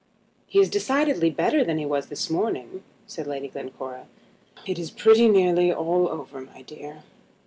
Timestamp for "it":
4.65-4.79